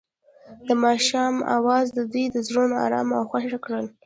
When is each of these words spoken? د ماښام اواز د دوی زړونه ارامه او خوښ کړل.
د 0.67 0.69
ماښام 0.83 1.35
اواز 1.55 1.85
د 1.97 1.99
دوی 2.11 2.25
زړونه 2.47 2.75
ارامه 2.85 3.13
او 3.19 3.25
خوښ 3.29 3.53
کړل. 3.65 3.85